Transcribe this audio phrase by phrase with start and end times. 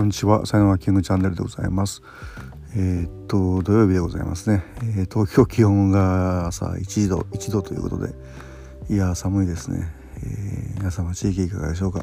[0.00, 2.00] こんにちは、さよならキングチャンネルでございます。
[2.74, 4.64] えー、っと、土曜日でございますね。
[4.78, 8.14] えー、東京気温が朝1度、1度ということで、
[8.88, 9.92] いや、寒いですね。
[10.24, 12.02] えー、皆様、地域いかがでしょうか。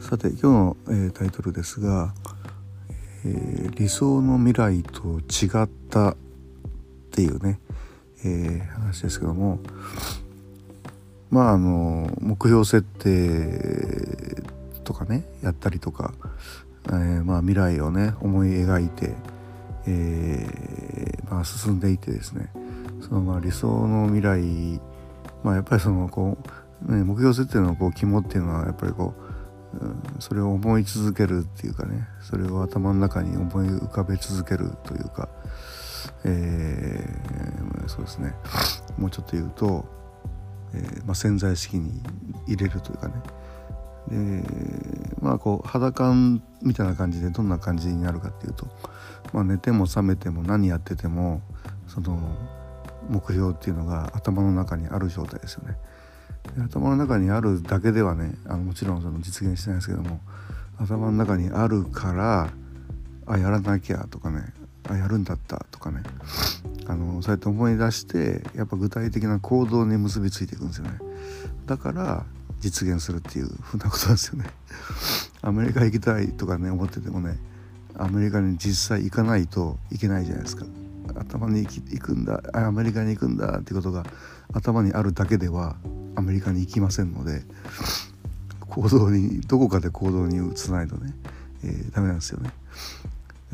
[0.00, 2.14] さて、今日の、えー、タイトルですが、
[3.26, 6.16] え理想の未来と違ったっ
[7.10, 7.60] ていうね、
[8.24, 9.60] え話ですけども、
[11.30, 14.42] まあ、あの、目標設定
[14.84, 16.14] とかねやったりとか、
[16.86, 19.14] えー、まあ、未来をね思い描いて、
[19.86, 22.50] えー、まあ、進んでいってですね。
[23.00, 24.80] そのまあ理想の未来
[25.42, 26.36] まあやっぱりそのこ
[26.86, 29.14] う、ね、目標設定のこう肝っていうのはやっぱりこ
[29.72, 35.28] う、うん、それを思い続けるっていうかねそれを頭の中に思い浮かべ続けるというか、
[36.24, 38.34] えー、そうですね。
[38.98, 39.84] もうちょっと言うと、
[40.74, 42.02] えーまあ、潜在意識に
[42.46, 43.14] 入れるというかね。
[44.08, 44.42] で
[45.20, 48.66] まあこう肌感みたいな感じでどんな感じになるかっていうと、
[49.32, 51.42] まあ、寝ても覚めても何やってても
[51.86, 52.18] その
[53.08, 55.76] 目標っていうのが頭の中にある状態ですよね。
[56.64, 60.20] 頭の中にあるだけではねあのもちろんその実現してないですけども
[60.78, 62.50] 頭の中にあるから
[63.26, 64.52] あやらなきゃとかね
[64.88, 66.02] あやるんだったとかね
[66.86, 70.98] あのそうやって思い出してやっぱ具体的な行動に結びついていくんですよね
[71.66, 72.24] だから
[72.60, 74.46] 実現するっていうふうなことなんですよね。
[75.42, 77.38] アメリカ行きたいとかね思っててもね
[77.96, 80.64] アメリカに実際行かないといけないじゃないですか。
[81.16, 84.04] 頭に行くんだアメリカに行くんだってことが
[84.52, 85.76] 頭にあるだけでは
[86.14, 87.42] アメリカに行きませんので
[88.60, 91.14] 行動にどこかで行動に移さないとね、
[91.64, 92.50] えー、ダメなんですよね。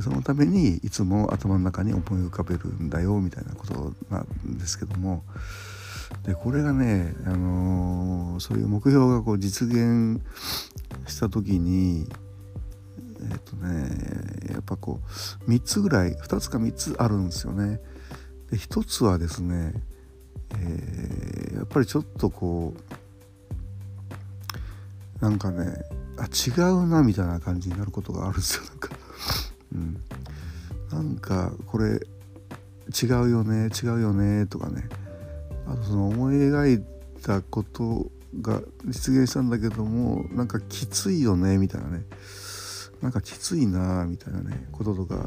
[0.00, 5.22] そのためにいつも頭の中に思い浮かべるんだよみたいなことなんですけども
[6.22, 10.20] でこれがね、あのー、そういう目標がこう実現
[11.06, 12.08] した時に
[13.30, 15.00] えっ、とねやっぱこ
[15.46, 17.80] う3つぐらい2つか3つあるんですよね。
[18.50, 19.74] で1つはですね、
[20.58, 22.74] えー、やっぱりちょっとこ
[25.20, 25.82] うなんかね
[26.18, 28.64] あ違うなみたいな感じになることがあるんですよ。
[28.64, 28.90] なんか、
[29.72, 30.00] うん、
[30.90, 32.00] なんかこれ
[33.02, 34.88] 違うよね違うよねとかね。
[35.66, 36.84] あとその思い描い
[37.22, 38.10] たこと
[38.40, 42.04] が実現したんだけどもなんかきついよねみたいなね。
[43.02, 45.26] なんかきついなみたいなねこととか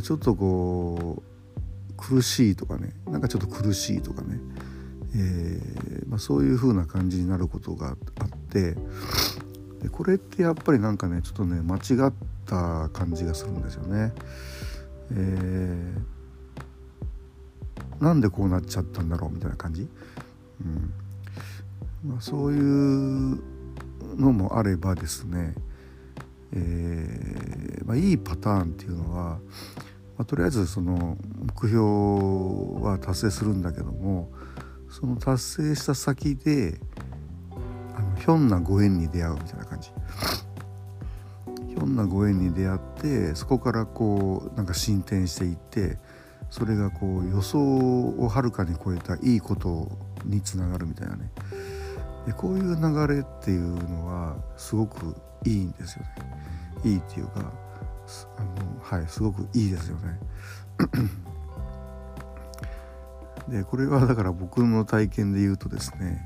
[0.00, 2.90] ちょっとこう苦しいとかね。
[3.06, 4.38] なんかちょっと苦しいとかね、
[5.16, 7.96] えー、まあ、そういう風な感じになることがあっ
[8.50, 8.74] て
[9.82, 12.12] でこれってやっぱりなんかねちょっとね間違っ
[12.46, 14.12] た感じがするんですよね。
[15.12, 16.19] えー
[18.00, 19.86] なんでこうなっちゃったんだろうみたいな感じ、
[20.64, 20.92] うん
[22.04, 23.38] まあ、そういう
[24.16, 25.54] のもあればですね、
[26.52, 29.38] えーまあ、いいパターンっていうのは、ま
[30.18, 31.78] あ、とりあえずその目標
[32.86, 34.30] は達成するんだけども
[34.90, 36.80] その達成した先で
[37.96, 39.90] あのひょんなご縁に出会うみたいな感じ。
[41.68, 45.98] ひょんなご縁に出会ってそこからこうなんか進展していって
[46.50, 49.88] それがこう予想をはるかに超えたいいこと
[50.24, 51.30] につながるみたいなね。
[52.26, 56.10] でこういう流れっていうのはすごくいいんですよね。
[56.84, 57.52] いいっていうか
[58.36, 60.20] あのはいすごくいいですよね。
[63.48, 66.22] でこれはだから僕の体験で言うとですね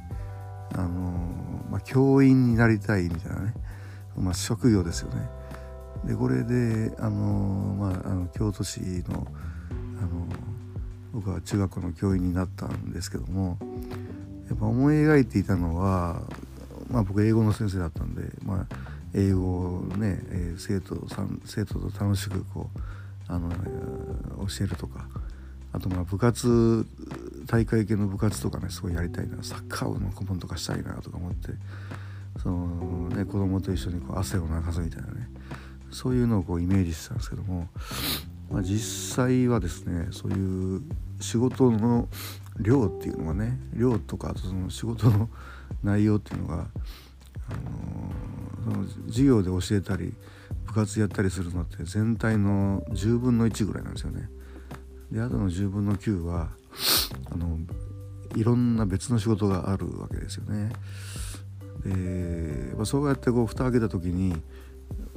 [0.75, 0.91] あの、
[1.71, 3.55] まあ、教員になりたいみたいなね、
[4.17, 5.29] まあ、職業ですよね。
[6.05, 9.27] でこれであの、まあ、あの京都市の
[10.05, 10.27] あの
[11.15, 13.57] 僕は中学校の教員になったんですけども
[14.49, 16.23] やっぱ思い描いていたのは、
[16.91, 18.77] まあ、僕英語の先生だったんで、まあ、
[19.15, 22.79] 英語をね、え生徒さん生徒と楽しくこう
[23.29, 23.49] あの
[24.47, 25.07] 教えるとか
[25.73, 26.85] あとまあ部活
[27.47, 31.49] 大会系の部活とかねすごいやりたいなサッカーの顧問とかしたいなとか思って
[32.43, 35.29] その、ね、子供と一緒にこう汗を流すみたいなね
[35.91, 37.69] そういうのをこうイメージしてたんですけども
[38.51, 40.83] まあ、実際はですねそういう
[41.21, 42.09] 仕事の
[42.61, 45.29] 量っていうのがね量とかその仕事の
[45.83, 46.59] 内容っていうのが、あ
[48.67, 50.15] のー、その授業で教えたり
[50.67, 54.29] 部活やったりするのって全体の10分の1ぐらいなんですよね。
[55.11, 56.49] であとの10分の9は
[57.31, 57.59] あの
[58.35, 60.73] いろんな別の仕事があるわけですよね。
[61.85, 64.35] で、まあ、そうやってこう蓋開けた時に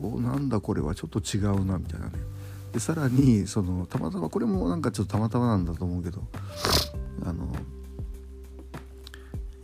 [0.01, 2.13] おなんだこれはちょっと違うなみたいなね
[2.73, 6.21] でさらにそのたまたまこれもなんかちょっとたまたまなんだと思うけど
[7.25, 7.47] あの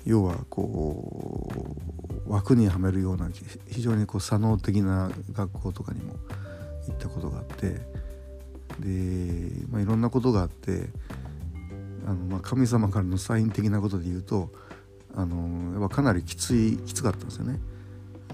[0.06, 1.76] 要はこ
[2.28, 3.30] う枠にはめるような
[3.70, 6.16] 非常にこう左脳的な学校とかにも
[6.88, 7.82] 行ったことがあって
[8.80, 10.90] で、まあ、いろんなことがあって
[12.06, 14.50] あの、まあ、神様からのサイン的なことで言うと
[15.16, 17.60] あのやっぱかなりきついきつかったんですよね。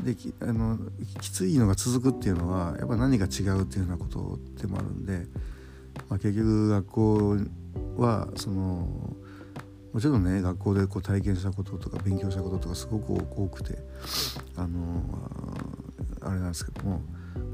[0.04, 0.78] できあの
[1.22, 5.26] きついのが続くっていうのはやっぱ何が違うっていうようなことでもあるんで、
[6.10, 7.38] まあ、結局学校
[7.98, 9.16] はその
[9.94, 13.80] もちろんね学校でこう体験したこととか勉強したこととかすごく多くて
[14.56, 15.04] あの
[16.22, 17.02] あれなんですけども、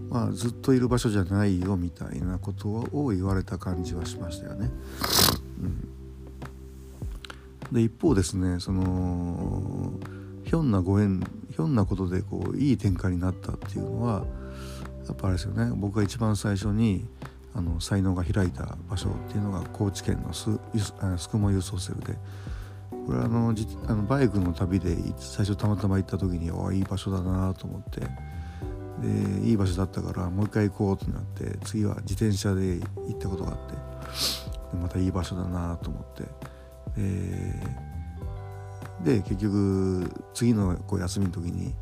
[0.10, 4.70] まあ、ずっといる場所じゃないよみたいなことを言われた感じはしましたよね。
[5.62, 5.66] う
[7.72, 9.94] ん、で一方ですねその
[10.44, 11.24] ひょんなご縁
[11.56, 14.26] ひょんなことでこういい展開になったっていうのは
[15.08, 15.72] やっぱあれですよね。
[15.74, 17.08] 僕が一番最初に
[17.54, 20.50] あの才能が開いた場所っていうのが高知県のス
[21.18, 22.18] スクモ輸送セルで。
[23.06, 28.02] これはあのじあのバイクの旅で最初たまたま行った時にあいい場所だなと思って。
[29.02, 34.76] でいい場所だったからもう一回行こうってなって次は自転車で行ったことがあって。
[34.76, 36.24] またいい場所だなと思って。
[39.06, 41.76] で結局次のこう休みの時に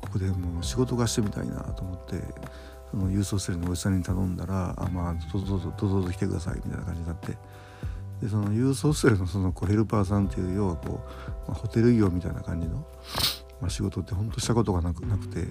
[0.00, 2.22] ここでもう仕事がしてみたいなと思って
[2.90, 7.38] その郵送セルのおじさんに頼んだら「あまあどうぞどうぞどうぞ来てください」みたいな感じになって
[8.20, 11.00] でその郵送セルのそのこうヘルパーさんっていう要はこ
[11.46, 12.86] う、まあ、ホテル業みたいな感じの、
[13.60, 15.46] まあ、仕事ってほんとしたことがなくなくて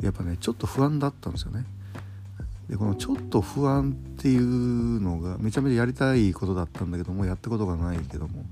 [0.00, 1.64] やっぱねちょっと不安だったんですよね。
[2.68, 8.44] でこのちょっと不安っていうのがめちゃめちゃやりたいことだったんだけどもやったことがないけども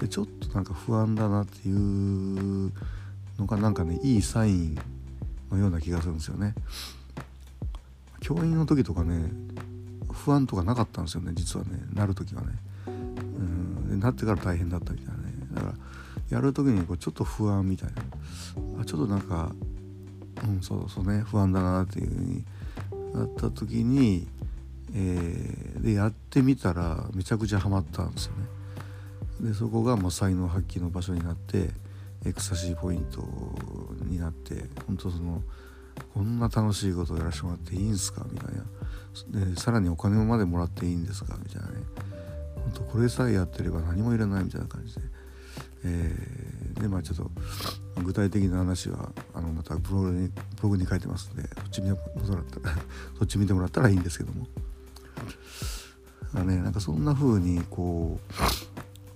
[0.00, 2.72] でちょっとなんか不安だなっていう
[3.38, 4.78] のがなんかねいいサイン
[5.50, 6.54] のような気がするんですよね。
[8.20, 9.30] 教員の時とかね
[10.12, 12.48] 不安とかなかったんですよね実はねなる時はね。
[12.86, 12.90] う
[13.94, 15.20] んなってから大変だったみたいなね。
[15.52, 15.74] だから
[16.30, 18.02] やる時にこうちょっと不安みたいな。
[18.80, 19.52] あちょっとなんか
[20.44, 22.44] うんそうそうね不安だなっていう風に
[23.12, 24.26] なった時に、
[24.94, 28.59] えー、でやってみたらめちゃくちゃハマったんですよね。
[29.40, 31.70] でそこがもう才能発揮の場所になって
[32.26, 33.22] エクサシーポイント
[34.04, 35.42] になって本当その
[36.14, 39.46] こんな楽しいことをやらせてもらっていいんすかみたいな。
[39.46, 41.74] でさらにお金までもらっていいんですかみたいなね。
[42.54, 45.00] 本当これさえやってれば何もいらないみたいな感じで、
[45.84, 47.30] えー、でまあちょっと
[48.02, 50.34] 具体的な話はあのまたブログにブ
[50.64, 52.76] ログに書いてますのでそっち見てもらったら
[53.18, 54.46] そっち見てもらったらいいんですけども。
[56.32, 58.69] あねなんかそんな風にこう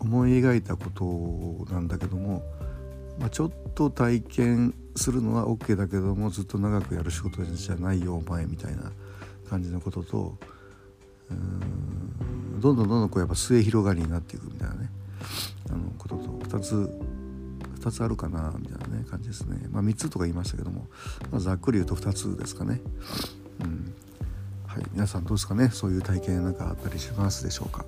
[0.05, 2.43] 思い描いたことなんだけども、
[3.19, 8.93] まあ、ちょっと体験するのは OK だけどもずっと長くやる仕事じゃないよお前みたいな
[9.49, 10.39] 感じのことと
[11.31, 14.91] うんどんどんどんどんこうやっぱ末広がりになっていくみたいなね
[15.71, 16.91] あのことと2つ
[17.81, 19.69] 2つあるかなみたいなね感じですね。
[19.71, 20.87] まあ3つとか言いましたけども、
[21.31, 22.81] まあ、ざっくり言うと2つですかね。
[23.61, 23.93] うん。
[24.67, 24.85] はい。
[24.93, 25.69] 皆さんどうですかね？
[25.71, 27.85] そういう体験なんかあったりしますでしょうか？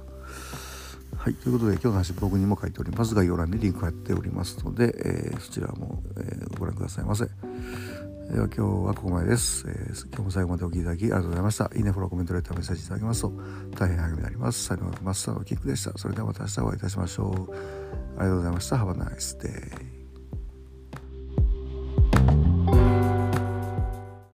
[1.26, 7.24] はい、ということで今日の話ブログにも書いております概要欄にリンク貼っておりますので、えー、そちらも、えー、ご覧くださいませ。
[7.24, 11.68] では今日はここまでです、えー、今日も最後までお聴きいただきありがとうございました。
[11.74, 13.32] いいね、フォロー、コメント、レター、メッセージいただけますと
[13.76, 14.66] 大変励みになります。
[14.66, 15.98] 最後までマスターのキックでした。
[15.98, 17.30] それではまた明日お会いいたしましょう。
[17.32, 18.76] ありがとうございました。
[18.76, 19.95] Have a nice day.